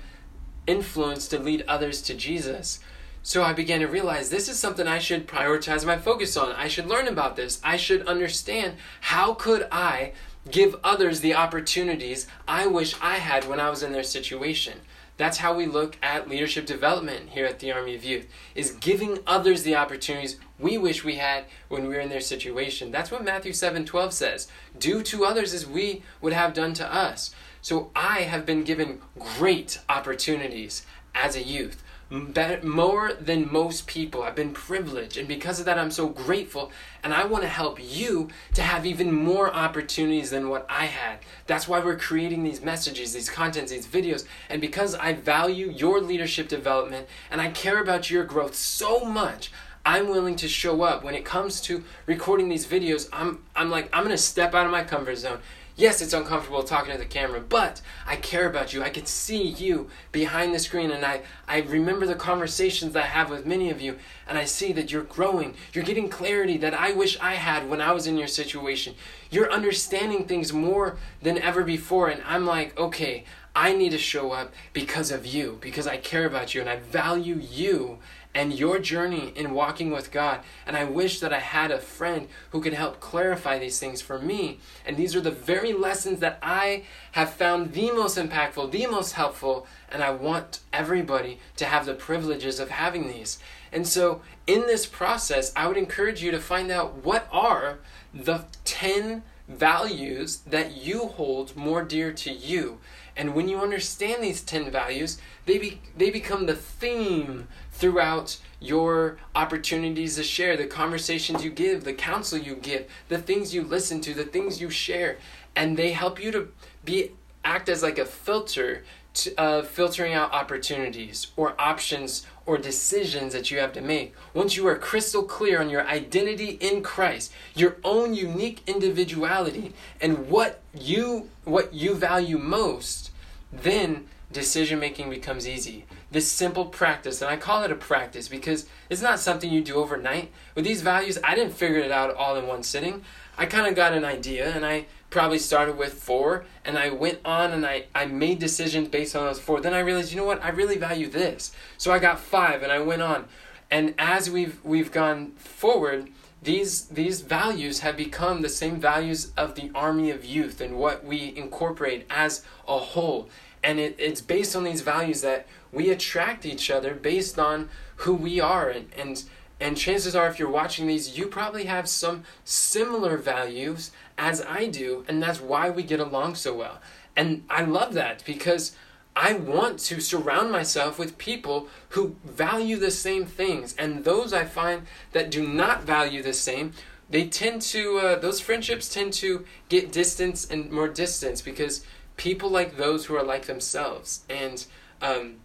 influence 0.67 1.29
to 1.29 1.38
lead 1.38 1.64
others 1.67 2.02
to 2.02 2.14
Jesus. 2.14 2.81
So 3.23 3.43
I 3.43 3.52
began 3.52 3.81
to 3.81 3.87
realize 3.87 4.31
this 4.31 4.49
is 4.49 4.59
something 4.59 4.87
I 4.87 4.99
should 4.99 5.26
prioritize 5.29 5.85
my 5.85 5.99
focus 5.99 6.37
on. 6.37 6.52
I 6.52 6.69
should 6.69 6.87
learn 6.87 7.07
about 7.07 7.37
this. 7.37 7.61
I 7.62 7.76
should 7.76 8.07
understand 8.07 8.76
how 9.02 9.35
could 9.35 9.69
I 9.71 10.12
give 10.50 10.76
others 10.83 11.21
the 11.21 11.35
opportunities 11.35 12.26
I 12.49 12.67
wish 12.67 12.95
I 13.02 13.17
had 13.17 13.47
when 13.47 13.61
I 13.61 13.69
was 13.69 13.83
in 13.83 13.93
their 13.93 14.02
situation. 14.02 14.81
That's 15.21 15.37
how 15.37 15.53
we 15.55 15.67
look 15.67 15.99
at 16.03 16.31
leadership 16.31 16.65
development 16.65 17.29
here 17.29 17.45
at 17.45 17.59
the 17.59 17.71
Army 17.71 17.95
of 17.95 18.03
Youth, 18.03 18.27
is 18.55 18.71
giving 18.71 19.19
others 19.27 19.65
the 19.65 19.75
opportunities 19.75 20.39
we 20.59 20.79
wish 20.79 21.05
we 21.05 21.17
had 21.17 21.45
when 21.69 21.83
we 21.83 21.89
were 21.89 22.00
in 22.00 22.09
their 22.09 22.23
situation. 22.23 22.91
That's 22.91 23.11
what 23.11 23.23
Matthew 23.23 23.53
7 23.53 23.85
12 23.85 24.15
says. 24.15 24.49
Do 24.79 25.03
to 25.03 25.27
others 25.27 25.53
as 25.53 25.67
we 25.67 26.03
would 26.23 26.33
have 26.33 26.55
done 26.55 26.73
to 26.73 26.91
us. 26.91 27.35
So 27.61 27.91
I 27.95 28.21
have 28.21 28.47
been 28.47 28.65
given 28.65 29.03
great 29.19 29.79
opportunities 29.91 30.87
as 31.15 31.37
a 31.37 31.43
youth 31.43 31.83
better, 32.11 32.67
more 32.67 33.12
than 33.12 33.50
most 33.52 33.87
people. 33.87 34.23
I've 34.23 34.35
been 34.35 34.52
privileged, 34.52 35.17
and 35.17 35.29
because 35.29 35.61
of 35.61 35.67
that, 35.67 35.79
I'm 35.79 35.90
so 35.90 36.09
grateful. 36.09 36.73
And 37.02 37.14
I 37.14 37.25
want 37.25 37.43
to 37.45 37.49
help 37.49 37.79
you 37.81 38.29
to 38.55 38.62
have 38.62 38.85
even 38.85 39.12
more 39.12 39.52
opportunities 39.52 40.31
than 40.31 40.49
what 40.49 40.67
I 40.69 40.87
had. 40.87 41.21
That's 41.47 41.67
why 41.67 41.81
we're 41.81 41.97
creating 41.97 42.43
these 42.43 42.61
messages, 42.61 43.12
these 43.12 43.31
contents, 43.31 43.73
these 43.73 43.87
videos. 43.87 44.26
And 44.49 44.61
because 44.61 44.95
I 44.95 45.14
value 45.14 45.71
your 45.71 46.00
leadership 46.00 46.49
development 46.49 47.07
and 47.31 47.40
I 47.40 47.50
care 47.50 47.81
about 47.81 48.11
your 48.11 48.25
growth 48.25 48.55
so 48.55 49.05
much, 49.05 49.50
I'm 49.85 50.09
willing 50.09 50.37
to 50.37 50.49
show 50.49 50.83
up 50.83 51.02
when 51.02 51.14
it 51.14 51.25
comes 51.25 51.61
to 51.62 51.83
recording 52.05 52.50
these 52.50 52.67
videos. 52.67 53.09
I'm 53.12 53.43
I'm 53.57 53.71
like 53.71 53.88
I'm 53.95 54.05
going 54.05 54.14
to 54.14 54.23
step 54.23 54.55
out 54.55 54.67
of 54.67 54.73
my 54.73 54.85
comfort 54.85 55.17
zone 55.17 55.38
Yes, 55.81 56.03
it's 56.03 56.13
uncomfortable 56.13 56.63
talking 56.63 56.93
to 56.93 56.99
the 56.99 57.07
camera, 57.07 57.41
but 57.41 57.81
I 58.07 58.17
care 58.17 58.47
about 58.47 58.75
you. 58.75 58.83
I 58.83 58.91
can 58.91 59.07
see 59.07 59.43
you 59.43 59.89
behind 60.13 60.55
the 60.55 60.59
screen, 60.59 60.91
and 60.91 61.07
I, 61.07 61.23
I 61.49 61.61
remember 61.63 62.05
the 62.05 62.17
conversations 62.17 62.95
I 62.95 63.07
have 63.07 63.31
with 63.31 63.47
many 63.47 63.71
of 63.71 63.81
you, 63.81 63.97
and 64.29 64.37
I 64.37 64.45
see 64.45 64.75
that 64.75 64.93
you're 64.93 65.05
growing. 65.05 65.55
You're 65.73 65.83
getting 65.83 66.11
clarity 66.11 66.59
that 66.59 66.75
I 66.75 66.93
wish 66.93 67.19
I 67.19 67.33
had 67.33 67.71
when 67.71 67.81
I 67.81 67.93
was 67.93 68.07
in 68.07 68.19
your 68.19 68.29
situation. 68.29 68.95
You're 69.31 69.51
understanding 69.51 70.27
things 70.27 70.53
more 70.53 70.99
than 71.23 71.39
ever 71.39 71.65
before, 71.65 72.11
and 72.11 72.23
I'm 72.27 72.45
like, 72.45 72.79
okay, 72.79 73.25
I 73.57 73.73
need 73.73 73.93
to 73.93 73.99
show 73.99 74.33
up 74.33 74.53
because 74.75 75.11
of 75.11 75.25
you, 75.25 75.57
because 75.63 75.87
I 75.87 75.97
care 75.97 76.27
about 76.27 76.55
you, 76.55 76.61
and 76.61 76.69
I 76.69 76.77
value 76.77 77.41
you 77.41 78.01
and 78.35 78.53
your 78.53 78.79
journey 78.79 79.33
in 79.35 79.55
walking 79.55 79.91
with 79.91 80.13
God. 80.13 80.41
And 80.67 80.77
I 80.77 80.85
wish 80.85 81.21
that 81.21 81.33
I 81.33 81.41
had 81.41 81.71
a 81.71 81.79
friend 81.79 82.29
who 82.51 82.61
could 82.61 82.75
help 82.75 83.01
clarify 83.01 83.59
these 83.59 83.79
things 83.79 84.01
for 84.01 84.19
me. 84.19 84.61
And 84.87 84.97
these 84.97 85.17
are 85.17 85.21
the 85.21 85.31
very 85.31 85.73
lessons 85.73 86.21
that 86.21 86.39
I 86.43 86.85
have 87.13 87.33
found 87.33 87.73
the 87.73 87.91
most 87.91 88.17
impactful, 88.17 88.71
the 88.71 88.87
most 88.87 89.13
helpful, 89.13 89.67
and 89.91 90.03
I 90.03 90.11
want 90.11 90.61
everybody 90.73 91.41
to 91.57 91.65
have 91.65 91.87
the 91.87 91.95
privileges 91.95 92.61
of 92.61 92.71
having 92.71 93.09
these. 93.09 93.39
And 93.73 93.87
so, 93.87 94.23
in 94.47 94.63
this 94.63 94.87
process, 94.87 95.53
I 95.55 95.69
would 95.69 95.77
encourage 95.77 96.23
you 96.23 96.31
to 96.31 96.41
find 96.41 96.71
out 96.71 97.05
what 97.05 97.29
are 97.31 97.79
the 98.13 98.45
10 98.65 99.23
values 99.49 100.39
that 100.47 100.77
you 100.77 101.07
hold 101.07 101.57
more 101.57 101.83
dear 101.83 102.13
to 102.13 102.33
you. 102.33 102.79
And 103.17 103.35
when 103.35 103.49
you 103.49 103.61
understand 103.61 104.23
these 104.23 104.43
10 104.43 104.71
values, 104.71 105.19
they, 105.47 105.59
be, 105.59 105.81
they 105.97 106.11
become 106.11 106.47
the 106.47 106.55
theme 106.55 107.49
throughout 107.81 108.37
your 108.61 109.17
opportunities 109.35 110.17
to 110.17 110.23
share, 110.23 110.57
the 110.57 110.67
conversations 110.67 111.43
you 111.43 111.51
give, 111.51 111.83
the 111.85 111.95
counsel 111.95 112.39
you 112.39 112.55
give, 112.55 112.87
the 113.09 113.19
things 113.19 113.55
you 113.55 113.63
listen 113.63 114.03
to, 114.03 114.13
the 114.13 114.25
things 114.25 114.61
you 114.61 114.69
share, 114.69 115.17
and 115.57 115.77
they 115.77 115.93
help 115.93 116.23
you 116.23 116.31
to 116.31 116.49
be 116.85 117.11
act 117.43 117.71
as 117.71 117.83
like 117.83 117.99
a 117.99 118.05
filter 118.05 118.85
to, 119.15 119.35
uh, 119.41 119.63
filtering 119.63 120.13
out 120.13 120.31
opportunities 120.33 121.29
or 121.37 121.55
options 121.59 122.27
or 122.45 122.59
decisions 122.59 123.33
that 123.33 123.51
you 123.51 123.59
have 123.59 123.73
to 123.73 123.81
make. 123.81 124.15
Once 124.35 124.57
you 124.57 124.67
are 124.69 124.77
crystal 124.77 125.23
clear 125.23 125.59
on 125.61 125.71
your 125.71 125.87
identity 125.87 126.59
in 126.61 126.83
Christ, 126.83 127.33
your 127.55 127.79
own 127.83 128.13
unique 128.13 128.63
individuality, 128.67 129.73
and 130.03 130.29
what 130.29 130.61
you 130.75 131.31
what 131.45 131.73
you 131.73 131.95
value 131.95 132.39
most, 132.39 133.11
then 133.51 134.07
decision 134.33 134.79
making 134.79 135.09
becomes 135.11 135.49
easy. 135.49 135.87
This 136.11 136.31
simple 136.31 136.64
practice, 136.64 137.23
and 137.23 137.31
I 137.31 137.37
call 137.37 137.62
it 137.62 137.71
a 137.71 137.76
practice 137.76 138.26
because 138.26 138.67
it's 138.88 139.02
not 139.02 139.21
something 139.21 139.49
you 139.49 139.62
do 139.62 139.76
overnight. 139.76 140.33
With 140.57 140.64
these 140.64 140.83
values, 140.83 141.19
I 141.23 141.37
didn't 141.37 141.55
figure 141.55 141.79
it 141.79 141.93
out 141.93 142.14
all 142.14 142.37
in 142.37 142.49
one 142.49 142.64
sitting. 142.64 143.05
I 143.38 143.47
kind 143.47 143.67
of 143.67 143.76
got 143.76 143.93
an 143.93 144.05
idea 144.05 144.50
and 144.55 144.67
I 144.67 144.87
probably 145.09 145.38
started 145.38 145.79
with 145.79 145.95
four 145.95 146.45
and 146.64 146.76
I 146.76 146.90
went 146.90 147.21
on 147.25 147.52
and 147.52 147.64
I, 147.64 147.85
I 147.95 148.07
made 148.07 148.38
decisions 148.38 148.88
based 148.88 149.14
on 149.14 149.25
those 149.25 149.40
four. 149.40 149.61
Then 149.61 149.73
I 149.73 149.81
realized, 149.81 150.12
you 150.12 150.19
know 150.19 150.26
what, 150.26 150.45
I 150.45 150.50
really 150.50 150.76
value 150.76 151.09
this. 151.09 151.52
So 151.79 151.93
I 151.93 151.99
got 151.99 152.21
five 152.21 152.62
and 152.62 152.73
I 152.73 152.81
went 152.81 153.02
on. 153.02 153.26
And 153.71 153.95
as 153.99 154.29
we've 154.29 154.62
we've 154.64 154.90
gone 154.90 155.31
forward, 155.33 156.11
these 156.43 156.87
these 156.87 157.21
values 157.21 157.81
have 157.81 157.97
become 157.97 158.43
the 158.43 158.49
same 158.49 158.81
values 158.81 159.33
of 159.37 159.55
the 159.55 159.71
army 159.75 160.11
of 160.11 160.25
youth 160.25 160.61
and 160.61 160.76
what 160.76 161.05
we 161.05 161.35
incorporate 161.37 162.07
as 162.11 162.45
a 162.67 162.79
whole 162.79 163.29
and 163.62 163.79
it, 163.79 163.97
it's 163.99 164.21
based 164.21 164.57
on 164.57 164.64
these 164.64 164.81
values 164.81 165.21
that 165.23 165.47
we 165.73 165.90
attract 165.90 166.47
each 166.47 166.71
other 166.71 166.95
based 166.95 167.38
on 167.38 167.69
who 167.97 168.14
we 168.14 168.40
are. 168.40 168.69
And, 168.69 168.88
and 168.97 169.23
and 169.62 169.76
chances 169.76 170.17
are 170.17 170.26
if 170.26 170.38
you're 170.38 170.49
watching 170.49 170.87
these 170.87 171.19
you 171.19 171.26
probably 171.26 171.64
have 171.64 171.87
some 171.87 172.25
similar 172.45 173.19
values 173.19 173.90
as 174.17 174.40
I 174.40 174.69
do 174.69 175.05
and 175.07 175.23
that's 175.23 175.40
why 175.40 175.69
we 175.69 175.83
get 175.83 176.00
along 176.00 176.37
so 176.37 176.55
well. 176.55 176.81
And 177.14 177.45
I 177.50 177.64
love 177.64 177.93
that 177.95 178.25
because 178.25 178.75
I 179.14 179.35
want 179.35 179.79
to 179.81 180.00
surround 180.00 180.50
myself 180.50 180.99
with 180.99 181.19
people 181.19 181.69
who 181.90 182.17
value 182.25 182.76
the 182.76 182.93
same 182.93 183.26
things. 183.26 183.75
And 183.76 184.05
those 184.05 184.33
I 184.33 184.45
find 184.45 184.87
that 185.12 185.31
do 185.31 185.47
not 185.47 185.83
value 185.83 186.23
the 186.23 186.33
same 186.33 186.73
they 187.11 187.26
tend 187.26 187.61
to 187.61 187.99
uh, 187.99 188.19
those 188.21 188.40
friendships 188.40 188.93
tend 188.93 189.12
to 189.14 189.45
get 189.69 189.93
distance 189.93 190.49
and 190.49 190.71
more 190.71 190.88
distance 190.88 191.43
because 191.43 191.85
people 192.21 192.50
like 192.50 192.77
those 192.77 193.07
who 193.07 193.17
are 193.17 193.23
like 193.23 193.47
themselves. 193.47 194.25
And 194.29 194.67
um, 195.00 195.37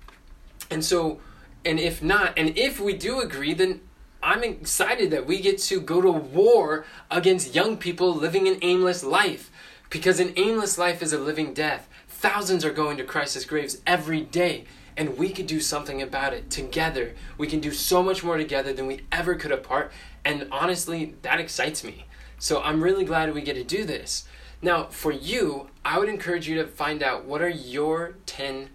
and 0.70 0.84
so 0.84 1.22
and 1.64 1.80
if 1.80 2.04
not 2.04 2.34
and 2.36 2.58
if 2.58 2.82
we 2.82 2.94
do 2.94 3.22
agree 3.22 3.54
then 3.54 3.80
i'm 4.22 4.44
excited 4.44 5.10
that 5.12 5.26
we 5.26 5.40
get 5.40 5.58
to 5.58 5.80
go 5.80 6.02
to 6.02 6.12
war 6.12 6.86
against 7.10 7.56
young 7.56 7.78
people 7.78 8.14
living 8.14 8.48
an 8.48 8.58
aimless 8.62 9.04
life. 9.04 9.50
Because 9.90 10.20
an 10.20 10.34
aimless 10.36 10.78
life 10.78 11.02
is 11.02 11.14
a 11.14 11.18
living 11.18 11.54
death. 11.54 11.88
Thousands 12.08 12.66
are 12.66 12.74
going 12.74 12.98
to 12.98 13.04
Christless 13.04 13.46
graves 13.46 13.82
every 13.88 14.22
day 14.22 14.66
and 14.98 15.18
we 15.18 15.30
could 15.30 15.48
do 15.48 15.60
something 15.62 16.02
about 16.02 16.34
it 16.34 16.50
together. 16.50 17.14
We 17.38 17.48
can 17.48 17.62
do 17.62 17.72
so 17.72 18.02
much 18.04 18.24
more 18.24 18.36
together 18.36 18.74
than 18.74 18.88
we 18.88 19.02
ever 19.12 19.36
could 19.36 19.54
apart 19.54 19.94
and 20.26 20.48
honestly 20.52 21.16
that 21.22 21.40
excites 21.40 21.86
me. 21.86 22.06
So 22.38 22.62
i'm 22.62 22.84
really 22.84 23.06
glad 23.06 23.34
we 23.34 23.42
get 23.42 23.54
to 23.54 23.64
do 23.64 23.86
this 23.86 24.26
now, 24.62 24.86
for 24.86 25.12
you, 25.12 25.70
I 25.84 26.00
would 26.00 26.10
encourage 26.10 26.48
you 26.48 26.56
to 26.56 26.68
find 26.68 27.04
out 27.04 27.26
what 27.26 27.42
are 27.42 27.50
your 27.50 28.16
10 28.26 28.70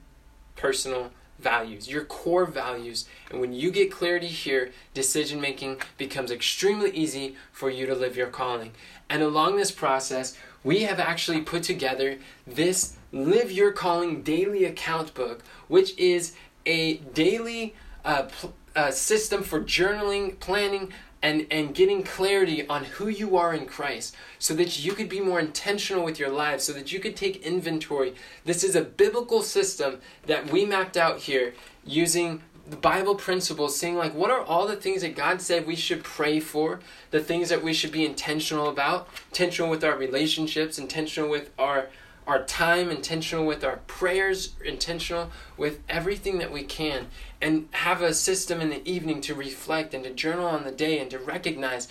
personal 0.57 1.11
values, 1.39 1.89
your 1.89 2.05
core 2.05 2.45
values. 2.45 3.09
And 3.31 3.41
when 3.41 3.53
you 3.53 3.71
get 3.71 3.91
clarity 3.91 4.27
here, 4.27 4.71
decision 4.95 5.41
making 5.41 5.81
becomes 5.97 6.31
extremely 6.31 6.91
easy 6.91 7.37
for 7.53 7.71
you 7.71 7.87
to 7.87 7.95
live 7.95 8.17
your 8.17 8.29
calling. 8.29 8.73
And 9.09 9.23
along 9.23 9.57
this 9.57 9.71
process, 9.71 10.37
we 10.63 10.83
have 10.83 11.01
actually 11.01 11.41
put 11.41 11.63
together 11.63 12.19
this 12.47 12.97
Live 13.13 13.51
Your 13.51 13.73
Calling 13.73 14.23
daily 14.23 14.65
account 14.65 15.15
book, 15.15 15.43
which 15.69 15.97
is 15.99 16.35
a 16.67 16.99
daily 16.99 17.75
uh, 18.05 18.25
pl- 18.25 18.55
uh, 18.77 18.91
system 18.91 19.43
for 19.43 19.61
journaling, 19.61 20.39
planning, 20.39 20.93
and, 21.23 21.47
and 21.51 21.75
getting 21.75 22.03
clarity 22.03 22.67
on 22.69 22.85
who 22.85 23.09
you 23.09 23.37
are 23.37 23.53
in 23.53 23.67
Christ 23.67 24.17
so 24.39 24.55
that 24.55 24.85
you 24.85 24.93
could 24.93 25.09
be 25.09 25.21
more 25.21 25.41
intentional 25.41 26.05
with 26.05 26.19
your 26.19 26.31
lives, 26.31 26.65
so 26.65 26.73
that 26.73 26.93
you 26.93 27.01
could 27.01 27.17
take 27.17 27.45
inventory. 27.45 28.15
This 28.45 28.65
is 28.65 28.75
a 28.75 28.83
biblical 28.83 29.43
system 29.43 30.01
that 30.27 30.51
we 30.51 30.65
mapped 30.65 30.97
out 30.97 31.19
here 31.19 31.55
using 31.85 32.43
the 32.69 32.77
Bible 32.77 33.17
principles, 33.17 33.77
saying, 33.77 33.97
like, 33.97 34.15
what 34.15 34.31
are 34.31 34.43
all 34.43 34.67
the 34.67 34.77
things 34.77 35.03
that 35.03 35.17
God 35.17 35.43
said 35.43 35.67
we 35.67 35.75
should 35.75 36.05
pray 36.05 36.39
for, 36.39 36.81
the 37.11 37.21
things 37.21 37.49
that 37.49 37.65
we 37.65 37.73
should 37.73 37.91
be 37.91 38.07
intentional 38.07 38.69
about, 38.69 39.09
intentional 39.31 39.71
with 39.71 39.83
our 39.83 39.97
relationships, 39.97 40.79
intentional 40.79 41.29
with 41.29 41.51
our 41.59 41.89
our 42.31 42.45
time, 42.45 42.91
intentional 42.91 43.45
with 43.45 43.65
our 43.65 43.79
prayers, 43.87 44.55
intentional 44.65 45.31
with 45.57 45.81
everything 45.89 46.39
that 46.39 46.53
we 46.53 46.63
can, 46.63 47.09
and 47.43 47.69
have 47.73 48.01
a 48.01 48.15
system 48.15 48.61
in 48.61 48.71
the 48.71 48.89
evening 48.89 49.21
to 49.21 49.35
reflect 49.35 49.93
and 49.93 50.05
to 50.05 50.11
journal 50.11 50.47
on 50.47 50.65
the 50.65 50.71
day 50.71 50.99
and 50.99 51.11
to 51.11 51.19
recognize 51.19 51.89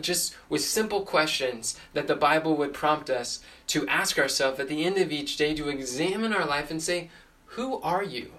just 0.00 0.34
with 0.48 0.62
simple 0.62 1.02
questions 1.02 1.78
that 1.92 2.06
the 2.06 2.16
Bible 2.16 2.56
would 2.56 2.72
prompt 2.72 3.10
us 3.10 3.40
to 3.66 3.86
ask 3.88 4.18
ourselves 4.18 4.60
at 4.60 4.68
the 4.68 4.84
end 4.84 4.96
of 4.96 5.12
each 5.12 5.36
day 5.36 5.54
to 5.54 5.68
examine 5.68 6.32
our 6.32 6.46
life 6.46 6.70
and 6.70 6.82
say, 6.82 7.10
Who 7.46 7.80
are 7.82 8.02
you? 8.02 8.32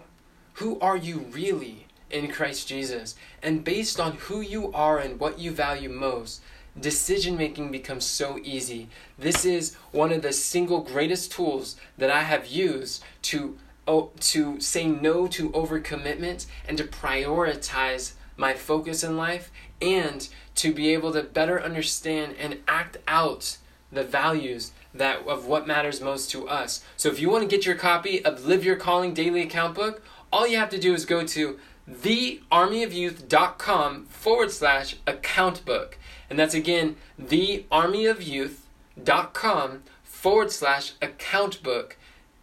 Who 0.54 0.80
are 0.80 0.98
you 0.98 1.20
really 1.32 1.88
in 2.10 2.32
Christ 2.32 2.68
Jesus? 2.68 3.16
And 3.42 3.64
based 3.64 4.00
on 4.00 4.14
who 4.14 4.42
you 4.42 4.72
are 4.74 5.00
and 5.00 5.20
what 5.20 5.40
you 5.40 5.52
value 5.52 5.90
most, 5.90 6.42
decision 6.80 7.38
making 7.38 7.72
becomes 7.72 8.06
so 8.06 8.40
easy. 8.44 8.90
This 9.18 9.46
is 9.46 9.76
one 9.92 10.12
of 10.12 10.22
the 10.22 10.34
single 10.34 10.82
greatest 10.82 11.32
tools 11.32 11.76
that 11.98 12.10
I 12.10 12.24
have 12.24 12.48
used 12.48 13.04
to 13.24 13.58
oh, 13.88 14.12
to 14.20 14.60
say 14.60 14.88
no 14.88 15.28
to 15.28 15.50
overcommitment 15.52 16.46
and 16.68 16.78
to 16.78 16.84
prioritize 16.84 18.14
my 18.36 18.54
focus 18.54 19.04
in 19.04 19.16
life 19.16 19.52
and 19.82 20.28
to 20.56 20.74
be 20.74 20.94
able 20.94 21.14
to 21.14 21.24
better 21.24 21.62
understand 21.62 22.36
and 22.40 22.60
act 22.68 22.98
out 23.08 23.58
the 23.92 24.04
values 24.04 24.72
that 24.94 25.26
of 25.28 25.46
what 25.46 25.68
matters 25.68 26.02
most 26.02 26.32
to 26.32 26.48
us. 26.48 26.84
So 26.98 27.10
if 27.10 27.20
you 27.20 27.30
want 27.30 27.44
to 27.44 27.56
get 27.56 27.66
your 27.66 27.76
copy 27.76 28.24
of 28.24 28.46
Live 28.46 28.64
Your 28.64 28.76
Calling 28.76 29.14
Daily 29.14 29.42
Account 29.42 29.76
Book, 29.76 30.04
all 30.32 30.48
you 30.48 30.58
have 30.58 30.70
to 30.72 30.80
do 30.80 30.94
is 30.94 31.06
go 31.06 31.26
to 31.28 31.60
thearmyofyouth.com 31.90 34.06
forward 34.06 34.52
slash 34.52 34.96
account 35.06 35.66
book. 35.66 35.98
And 36.30 36.40
that's 36.40 36.54
again 36.54 36.96
thearmyofyouth.com 37.22 39.84
forward 40.04 40.52
slash 40.52 40.94
account 41.02 41.64
book. 41.64 41.98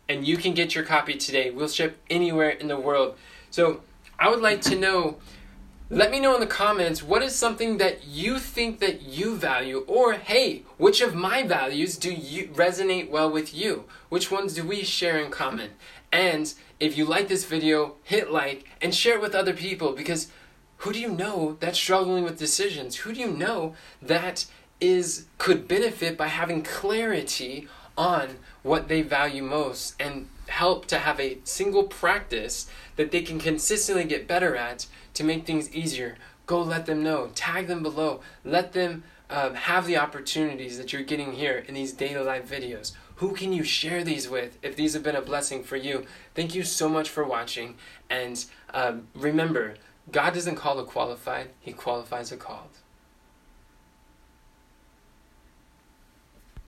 And 0.08 0.26
you 0.26 0.36
can 0.36 0.54
get 0.54 0.74
your 0.74 0.84
copy 0.84 1.14
today. 1.14 1.50
We'll 1.50 1.68
ship 1.68 1.98
anywhere 2.10 2.50
in 2.50 2.68
the 2.68 2.78
world. 2.78 3.16
So 3.50 3.82
I 4.18 4.28
would 4.28 4.40
like 4.40 4.60
to 4.62 4.76
know. 4.76 5.18
Let 5.92 6.12
me 6.12 6.20
know 6.20 6.34
in 6.34 6.40
the 6.40 6.46
comments 6.46 7.02
what 7.02 7.20
is 7.20 7.34
something 7.34 7.78
that 7.78 8.06
you 8.06 8.38
think 8.38 8.78
that 8.78 9.02
you 9.02 9.34
value, 9.34 9.84
or 9.88 10.12
hey, 10.12 10.62
which 10.78 11.00
of 11.00 11.16
my 11.16 11.42
values 11.42 11.96
do 11.96 12.12
you 12.12 12.46
resonate 12.48 13.10
well 13.10 13.28
with 13.28 13.52
you? 13.52 13.86
Which 14.08 14.30
ones 14.30 14.54
do 14.54 14.64
we 14.64 14.84
share 14.84 15.18
in 15.18 15.32
common? 15.32 15.70
And 16.12 16.54
if 16.78 16.96
you 16.96 17.04
like 17.04 17.26
this 17.26 17.44
video, 17.44 17.96
hit 18.04 18.30
like 18.30 18.68
and 18.80 18.94
share 18.94 19.16
it 19.16 19.20
with 19.20 19.34
other 19.34 19.52
people 19.52 19.92
because 19.92 20.28
who 20.80 20.92
do 20.92 21.00
you 21.00 21.10
know 21.10 21.56
that's 21.60 21.78
struggling 21.78 22.24
with 22.24 22.38
decisions? 22.38 22.96
Who 22.96 23.12
do 23.12 23.20
you 23.20 23.30
know 23.30 23.74
that 24.00 24.46
is 24.80 25.26
could 25.36 25.68
benefit 25.68 26.16
by 26.16 26.28
having 26.28 26.62
clarity 26.62 27.68
on 27.98 28.38
what 28.62 28.88
they 28.88 29.02
value 29.02 29.42
most 29.42 29.94
and 30.00 30.26
help 30.48 30.86
to 30.86 30.98
have 30.98 31.20
a 31.20 31.38
single 31.44 31.84
practice 31.84 32.66
that 32.96 33.10
they 33.10 33.20
can 33.20 33.38
consistently 33.38 34.04
get 34.04 34.26
better 34.26 34.56
at 34.56 34.86
to 35.12 35.22
make 35.22 35.44
things 35.44 35.74
easier. 35.74 36.16
Go 36.46 36.62
let 36.62 36.86
them 36.86 37.02
know. 37.02 37.30
Tag 37.34 37.66
them 37.66 37.82
below. 37.82 38.20
Let 38.42 38.72
them 38.72 39.04
um, 39.28 39.54
have 39.54 39.86
the 39.86 39.98
opportunities 39.98 40.78
that 40.78 40.92
you're 40.92 41.02
getting 41.02 41.32
here 41.32 41.62
in 41.68 41.74
these 41.74 41.92
daily 41.92 42.24
life 42.24 42.50
videos. 42.50 42.92
Who 43.16 43.34
can 43.34 43.52
you 43.52 43.64
share 43.64 44.02
these 44.02 44.30
with 44.30 44.58
if 44.62 44.76
these 44.76 44.94
have 44.94 45.02
been 45.02 45.14
a 45.14 45.20
blessing 45.20 45.62
for 45.62 45.76
you? 45.76 46.06
Thank 46.34 46.54
you 46.54 46.62
so 46.64 46.88
much 46.88 47.10
for 47.10 47.22
watching. 47.22 47.76
And 48.08 48.42
um, 48.72 49.08
remember, 49.14 49.74
God 50.10 50.34
doesn't 50.34 50.56
call 50.56 50.76
the 50.76 50.84
qualified, 50.84 51.50
He 51.60 51.72
qualifies 51.72 52.30
the 52.30 52.36
called. 52.36 52.79